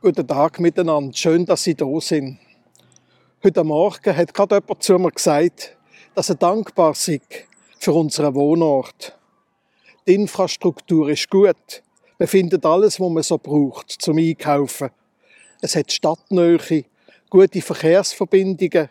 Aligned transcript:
Guten 0.00 0.28
Tag 0.28 0.60
miteinander. 0.60 1.12
Schön, 1.12 1.44
dass 1.44 1.64
Sie 1.64 1.74
da 1.74 1.86
sind. 1.98 2.38
Heute 3.42 3.64
Morgen 3.64 4.16
hat 4.16 4.32
gerade 4.32 4.54
jemand 4.54 4.80
zu 4.80 4.96
mir 4.96 5.10
gesagt, 5.10 5.76
dass 6.14 6.28
er 6.28 6.36
dankbar 6.36 6.94
sei 6.94 7.20
für 7.80 7.92
unseren 7.94 8.32
Wohnort. 8.36 9.18
Die 10.06 10.14
Infrastruktur 10.14 11.08
ist 11.08 11.28
gut. 11.28 11.82
Man 12.16 12.28
findet 12.28 12.64
alles, 12.64 13.00
was 13.00 13.10
man 13.10 13.24
so 13.24 13.38
braucht 13.38 13.90
zum 13.90 14.18
Einkaufen. 14.18 14.90
Es 15.62 15.74
hat 15.74 15.90
Stadtnähe, 15.90 16.84
gute 17.28 17.60
Verkehrsverbindungen. 17.60 18.90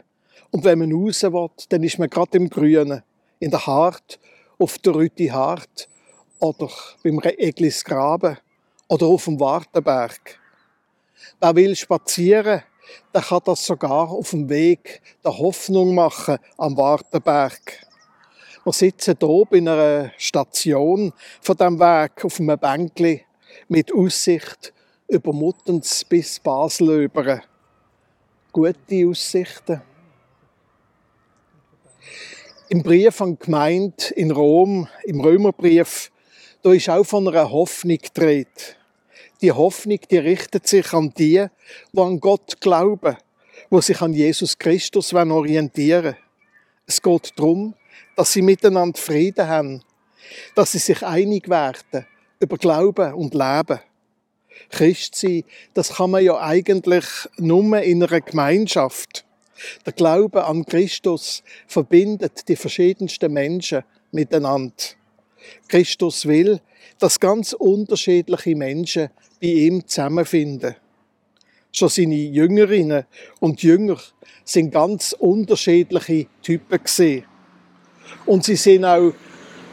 Und 0.52 0.66
wenn 0.66 0.80
man 0.80 0.92
raus 0.92 1.24
will, 1.24 1.50
dann 1.70 1.84
ist 1.84 2.00
man 2.00 2.10
gerade 2.10 2.36
im 2.36 2.50
Grünen. 2.50 3.02
In 3.40 3.52
der 3.52 3.66
Hart, 3.66 4.20
auf 4.60 4.78
der 4.80 4.96
Rüti 4.96 5.28
Hart 5.28 5.88
oder 6.40 6.70
beim 7.02 7.22
Eglis 7.24 7.86
Graben 7.86 8.40
oder 8.90 9.06
auf 9.06 9.24
dem 9.24 9.40
Wartenberg. 9.40 10.42
Wer 11.40 11.56
will 11.56 11.76
spazieren, 11.76 12.64
der 13.14 13.22
kann 13.22 13.42
das 13.46 13.64
sogar 13.64 14.10
auf 14.10 14.32
dem 14.32 14.50
Weg 14.50 15.04
der 15.24 15.38
Hoffnung 15.38 15.94
machen 15.94 16.40
am 16.58 16.76
Wartenberg. 16.76 17.86
Wir 18.64 18.74
sitzen 18.74 19.16
hier 19.20 19.46
bei 19.48 19.58
einer 19.58 20.12
Station 20.18 21.14
von 21.40 21.58
dem 21.58 21.80
Weg 21.80 22.26
auf 22.26 22.40
einem 22.40 22.58
Bänkli 22.58 23.24
mit 23.68 23.94
Aussicht 23.94 24.74
über 25.08 25.32
Muttens 25.32 26.04
bis 26.06 26.40
Basel 26.40 27.04
über. 27.04 27.44
Gute 28.52 29.08
Aussichten. 29.08 29.84
Im 32.70 32.82
Brief 32.82 33.22
an 33.22 33.38
die 33.38 33.46
Gemeinde 33.46 34.12
in 34.16 34.32
Rom, 34.32 34.88
im 35.04 35.22
Römerbrief, 35.22 36.12
da 36.64 36.74
ist 36.74 36.90
auch 36.90 37.04
von 37.04 37.28
einer 37.28 37.52
Hoffnung 37.52 38.00
gedreht 38.00 38.78
die 39.42 39.52
Hoffnung, 39.52 40.00
die 40.10 40.18
richtet 40.18 40.68
sich 40.68 40.94
an 40.94 41.14
die, 41.18 41.46
die 41.92 42.00
an 42.00 42.20
Gott 42.20 42.60
glauben, 42.60 43.18
wo 43.70 43.82
sich 43.82 44.02
an 44.02 44.14
Jesus 44.14 44.58
Christus 44.58 45.14
orientieren 45.14 46.16
Es 46.86 47.02
geht 47.02 47.34
darum, 47.36 47.76
dass 48.16 48.34
sie 48.34 48.42
miteinander 48.42 49.00
Frieden 49.00 49.48
haben, 49.48 49.84
dass 50.56 50.72
sie 50.72 50.80
sich 50.80 51.04
einig 51.04 51.50
werden 51.50 52.06
über 52.40 52.58
Glauben 52.58 53.14
und 53.14 53.34
Leben. 53.34 53.80
Christ 54.70 55.16
sein, 55.16 55.44
das 55.74 55.96
kann 55.96 56.12
man 56.12 56.24
ja 56.24 56.40
eigentlich 56.40 57.06
nur 57.38 57.82
in 57.82 58.04
einer 58.04 58.22
Gemeinschaft. 58.22 59.26
Der 59.86 59.94
Glaube 59.94 60.46
an 60.46 60.66
Christus 60.66 61.44
verbindet 61.68 62.48
die 62.48 62.56
verschiedensten 62.56 63.34
Menschen 63.34 63.84
miteinander. 64.12 64.74
Christus 65.68 66.26
will, 66.26 66.60
dass 67.00 67.20
ganz 67.20 67.54
unterschiedliche 67.54 68.56
Menschen 68.56 69.10
bei 69.42 69.48
ihm 69.48 69.88
zusammenfinden. 69.88 70.76
Schon 71.72 71.90
seine 71.90 72.16
Jüngerinnen 72.16 73.06
und 73.40 73.62
Jünger 73.62 73.98
sind 74.44 74.72
ganz 74.72 75.14
unterschiedliche 75.14 76.28
Typen 76.42 76.84
gesehen. 76.84 77.26
Und 78.26 78.46
sie 78.46 78.56
sind 78.56 78.86
auch 78.86 79.14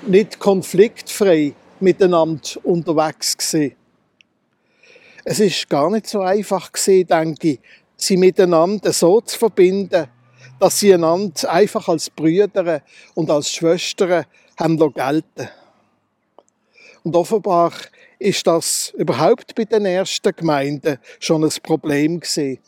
nicht 0.06 0.38
konfliktfrei 0.38 1.54
miteinander 1.80 2.42
unterwegs 2.64 3.36
gesehen. 3.36 3.76
Es 5.24 5.40
ist 5.40 5.68
gar 5.70 5.90
nicht 5.90 6.06
so 6.06 6.20
einfach 6.20 6.70
gesehen, 6.70 7.06
denke 7.06 7.48
ich, 7.52 7.60
sie 7.96 8.16
miteinander 8.16 8.92
so 8.92 9.20
zu 9.22 9.38
verbinden, 9.38 10.08
dass 10.58 10.80
sie 10.80 10.94
einander 10.94 11.50
einfach 11.50 11.88
als 11.88 12.10
Brüder 12.10 12.82
und 13.14 13.30
als 13.30 13.50
Schwestern 13.50 14.24
haben 14.58 14.78
gelten 14.94 15.48
Und 17.02 17.16
offenbar 17.16 17.72
ist 18.18 18.46
das 18.46 18.92
überhaupt 18.96 19.54
bei 19.54 19.64
den 19.64 19.84
ersten 19.84 20.34
Gemeinden 20.34 20.98
schon 21.18 21.44
ein 21.44 21.52
Problem 21.62 22.20
gewesen. 22.20 22.58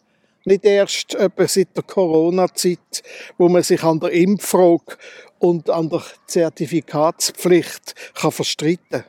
Nicht 0.44 0.64
erst 0.64 1.14
etwa 1.14 1.48
seit 1.48 1.76
der 1.76 1.82
Corona-Zeit, 1.82 3.02
wo 3.36 3.48
man 3.48 3.62
sich 3.62 3.82
an 3.82 3.98
der 3.98 4.12
Impffrage 4.12 4.96
und 5.38 5.70
an 5.70 5.88
der 5.88 6.02
Zertifikatspflicht 6.26 7.94
kann 8.14 8.30
verstreiten 8.30 8.78
kann. 8.90 9.04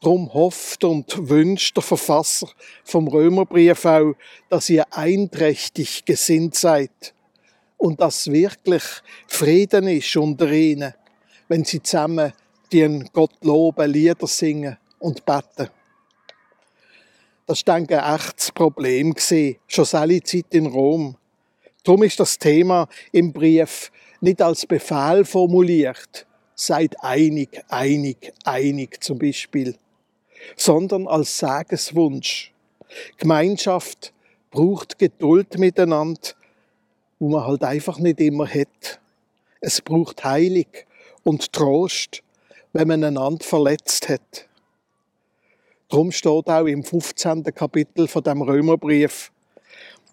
Darum 0.00 0.34
hofft 0.34 0.84
und 0.84 1.28
wünscht 1.28 1.76
der 1.76 1.82
Verfasser 1.82 2.48
vom 2.84 3.08
Römerbrief 3.08 3.84
auch, 3.84 4.14
dass 4.48 4.68
ihr 4.68 4.84
einträchtig 4.90 6.04
gesinnt 6.04 6.54
seid 6.54 7.14
und 7.76 8.00
dass 8.00 8.30
wirklich 8.30 8.82
Frieden 9.26 9.88
ist 9.88 10.16
unter 10.16 10.50
ihnen, 10.50 10.94
wenn 11.48 11.64
sie 11.64 11.82
zusammen 11.82 12.32
den 12.72 13.08
Gott 13.12 13.44
loben, 13.44 13.90
Lieder 13.90 14.26
singen 14.26 14.76
und 14.98 15.24
beten. 15.24 15.70
Das 17.46 17.64
war, 17.66 17.74
ein 17.76 17.88
echtes 17.88 18.50
Problem, 18.50 19.14
schon 19.68 19.86
alle 19.92 20.22
Zeit 20.22 20.46
in 20.50 20.66
Rom. 20.66 21.16
Darum 21.84 22.02
ist 22.02 22.18
das 22.18 22.38
Thema 22.38 22.88
im 23.12 23.32
Brief 23.32 23.92
nicht 24.20 24.42
als 24.42 24.66
Befehl 24.66 25.24
formuliert, 25.24 26.26
seid 26.56 26.96
einig, 27.04 27.62
einig, 27.68 28.32
einig 28.44 29.04
zum 29.04 29.18
Beispiel, 29.18 29.76
sondern 30.56 31.06
als 31.06 31.38
Sageswunsch. 31.38 32.52
Gemeinschaft 33.18 34.12
braucht 34.50 34.98
Geduld 34.98 35.58
miteinander, 35.58 36.32
wo 37.18 37.28
man 37.28 37.46
halt 37.46 37.62
einfach 37.64 37.98
nicht 37.98 38.20
immer 38.20 38.46
hat. 38.46 39.00
Es 39.60 39.80
braucht 39.80 40.24
Heilig 40.24 40.86
und 41.24 41.52
Trost, 41.52 42.22
wenn 42.72 42.88
man 42.88 43.04
einander 43.04 43.44
verletzt 43.44 44.08
hat. 44.08 44.46
Drum 45.88 46.12
steht 46.12 46.48
auch 46.48 46.66
im 46.66 46.82
15. 46.82 47.44
Kapitel 47.44 48.08
von 48.08 48.22
dem 48.22 48.42
Römerbrief, 48.42 49.30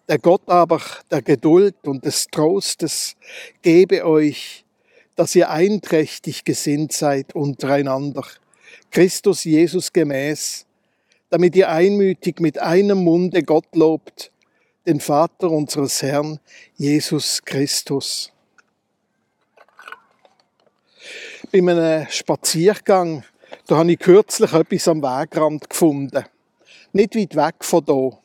der 0.08 0.20
Gott 0.20 0.48
aber 0.48 0.82
der 1.10 1.22
Geduld 1.22 1.76
und 1.86 2.06
des 2.06 2.28
Trostes 2.28 3.16
gebe 3.62 4.06
euch, 4.06 4.66
dass 5.16 5.36
ihr 5.36 5.50
einträchtig 5.50 6.44
gesinnt 6.44 6.92
seid 6.92 7.36
untereinander, 7.36 8.26
Christus 8.92 9.44
Jesus 9.44 9.94
gemäß, 9.94 10.66
damit 11.30 11.56
ihr 11.56 11.70
einmütig 11.70 12.40
mit 12.40 12.60
einem 12.60 13.04
Munde 13.04 13.44
Gott 13.44 13.76
lobt, 13.76 14.33
den 14.86 15.00
Vater 15.00 15.50
unseres 15.50 16.02
Herrn 16.02 16.40
Jesus 16.76 17.42
Christus. 17.44 18.32
Bei 21.52 21.60
einem 21.60 22.08
Spaziergang 22.10 23.24
da 23.68 23.78
habe 23.78 23.92
ich 23.92 24.00
kürzlich 24.00 24.52
etwas 24.52 24.88
am 24.88 25.02
Wegrand 25.02 25.70
gefunden. 25.70 26.26
Nicht 26.92 27.16
weit 27.16 27.36
weg 27.36 27.56
von 27.62 27.84
hier. 27.86 28.18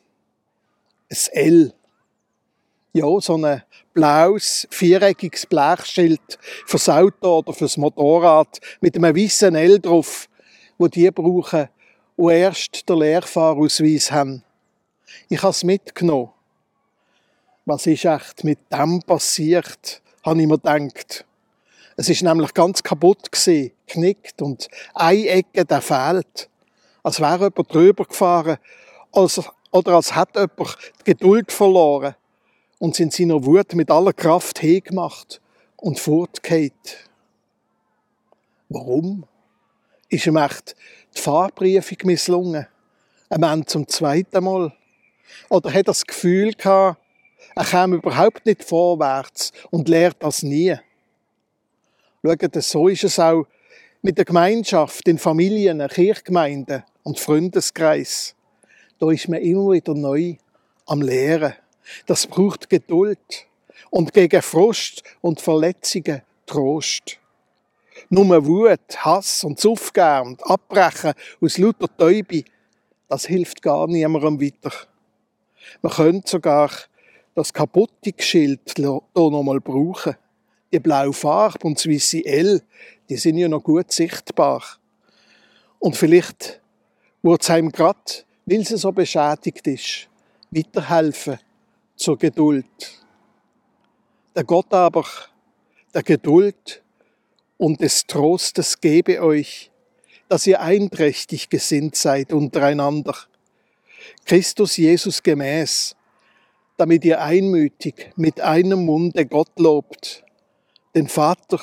Ein 1.11 1.17
L. 1.31 1.73
Ja, 2.93 3.21
so 3.21 3.37
ein 3.37 3.63
blaues, 3.93 4.67
viereckiges 4.71 5.45
Blechschild 5.45 6.39
fürs 6.65 6.89
Auto 6.89 7.39
oder 7.39 7.53
fürs 7.53 7.77
Motorrad 7.77 8.59
mit 8.81 8.95
einem 8.95 9.15
weißen 9.15 9.55
L 9.55 9.79
drauf, 9.79 10.27
wo 10.77 10.87
die 10.87 11.09
brauchen, 11.11 11.69
die 12.17 12.31
erst 12.31 12.89
den 12.89 12.97
Lehrfahrausweis 12.97 14.11
haben. 14.11 14.43
Ich 15.29 15.41
habe 15.41 15.51
es 15.51 15.63
mitgenommen. 15.63 16.31
Was 17.69 17.85
ist 17.85 18.03
echt 18.03 18.43
mit 18.43 18.57
dem 18.71 18.99
passiert, 19.03 20.01
habe 20.25 20.41
ich 20.41 20.47
mir 20.47 20.57
gedacht. 20.57 21.23
Es 21.97 22.09
ist 22.09 22.23
nämlich 22.23 22.51
ganz 22.55 22.81
kaputt 22.81 23.31
gewesen, 23.31 23.73
knickt 23.85 24.41
und 24.41 24.67
eine 24.95 25.27
Ecke, 25.27 25.65
der 25.65 25.79
fehlt. 25.79 26.49
Als 27.03 27.19
wäre 27.19 27.51
jemand 27.51 27.71
drüber 27.71 28.05
gefahren, 28.05 28.57
als, 29.11 29.39
oder 29.69 29.93
als 29.93 30.15
hätte 30.15 30.39
jemand 30.39 30.77
die 31.01 31.11
Geduld 31.11 31.51
verloren 31.51 32.15
und 32.79 32.95
sind 32.95 33.13
seiner 33.13 33.45
Wut 33.45 33.75
mit 33.75 33.91
aller 33.91 34.13
Kraft 34.13 34.57
hingemacht 34.57 35.39
und 35.75 35.99
fortgeht. 35.99 37.07
Warum? 38.69 39.25
Ist 40.09 40.25
ihm 40.25 40.37
echt 40.37 40.75
die 41.15 41.21
Fahrprüfung 41.21 41.97
misslungen? 42.05 42.65
Ein 43.29 43.41
Mann 43.41 43.67
zum 43.67 43.87
zweiten 43.87 44.43
Mal? 44.43 44.73
Oder 45.49 45.69
hat 45.69 45.75
er 45.75 45.83
das 45.83 46.07
Gefühl 46.07 46.53
gehabt, 46.53 46.98
er 47.55 47.65
käme 47.65 47.97
überhaupt 47.97 48.45
nicht 48.45 48.63
vorwärts 48.63 49.51
und 49.71 49.89
lehrt 49.89 50.17
das 50.19 50.43
nie? 50.43 50.75
Schaut, 52.23 52.63
so 52.63 52.87
ist 52.87 53.03
es 53.03 53.19
auch 53.19 53.45
mit 54.01 54.17
der 54.17 54.25
Gemeinschaft, 54.25 55.07
den 55.07 55.17
Familien, 55.17 55.85
Kirchgemeinden 55.87 56.83
und 57.03 57.19
Freundeskreis. 57.19 58.35
Da 58.97 59.09
ist 59.11 59.29
man 59.29 59.41
immer 59.41 59.71
wieder 59.71 59.93
neu 59.93 60.35
am 60.85 61.01
Lehren. 61.01 61.53
Das 62.05 62.27
braucht 62.27 62.69
Geduld 62.69 63.47
und 63.89 64.13
gegen 64.13 64.41
Frost 64.41 65.03
und 65.21 65.41
Verletzungen 65.41 66.21
Trost. 66.45 67.19
Nur 68.09 68.45
Wut, 68.45 69.05
Hass 69.05 69.43
und 69.43 69.59
Zufgern 69.59 70.29
und 70.29 70.45
Abbrechen 70.45 71.13
aus 71.41 71.57
lauter 71.57 71.87
Täube, 71.97 72.43
das 73.07 73.25
hilft 73.25 73.61
gar 73.61 73.87
niemandem 73.87 74.41
weiter. 74.41 74.71
Man 75.81 75.91
könnte 75.91 76.29
sogar 76.29 76.71
das 77.39 77.53
kaputte 77.53 78.13
Schild 78.17 78.73
hier 78.75 79.01
nochmal 79.13 79.59
brauchen 79.61 80.15
die 80.71 80.79
blaue 80.79 81.13
Farbe 81.13 81.65
und 81.65 81.77
das 81.77 81.87
weiße 81.87 82.25
L, 82.25 82.61
die 83.09 83.17
sind 83.17 83.37
ja 83.37 83.47
noch 83.47 83.63
gut 83.63 83.91
sichtbar. 83.91 84.63
Und 85.79 85.95
vielleicht 85.95 86.61
wird 87.21 87.41
es 87.41 87.49
einem 87.49 87.71
gerade 87.71 87.99
weil 88.45 88.65
sie 88.65 88.77
so 88.77 88.91
beschädigt 88.91 89.67
ist, 89.67 90.09
weiterhelfen 90.51 91.39
zur 91.95 92.17
Geduld. 92.17 92.65
Der 94.35 94.43
Gott 94.43 94.73
aber, 94.73 95.05
der 95.93 96.03
Geduld 96.03 96.83
und 97.57 97.79
des 97.81 98.05
Trostes 98.07 98.79
gebe 98.79 99.21
euch, 99.21 99.71
dass 100.27 100.47
ihr 100.47 100.61
einträchtig 100.61 101.49
gesinnt 101.49 101.95
seid 101.95 102.33
untereinander, 102.33 103.15
Christus 104.25 104.77
Jesus 104.77 105.21
gemäß, 105.21 105.95
damit 106.79 107.03
ihr 107.03 107.21
einmütig 107.21 108.13
mit 108.15 108.39
einem 108.39 108.85
Munde 108.85 109.25
Gott 109.25 109.59
lobt, 109.59 110.23
den 110.95 111.09
Vater 111.09 111.59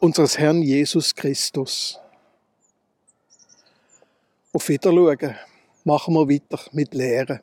unseres 0.00 0.38
Herrn 0.38 0.62
Jesus 0.62 1.14
Christus. 1.14 2.00
Auf 4.54 4.66
Wiedersehen 4.70 5.36
machen 5.84 6.14
wir 6.14 6.26
weiter 6.26 6.58
mit 6.72 6.94
Lehren. 6.94 7.40